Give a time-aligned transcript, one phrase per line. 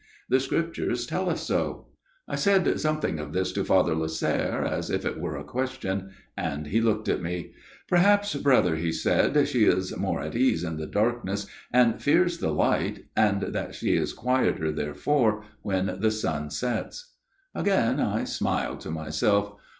[0.29, 1.85] The Scriptures tell us so."
[2.27, 6.65] I said something of this to Father Lasserre, as if it were a question, and
[6.65, 7.51] he looked at me.
[7.87, 12.49] "'Perhaps, brother,' he said,' she is more at ease in the darkness and fears the
[12.51, 17.11] light, and that she is quieter therefore when the sun Sets.'"
[17.53, 19.53] Again I smiled to myself.